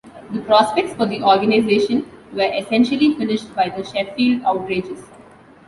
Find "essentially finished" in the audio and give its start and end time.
2.55-3.53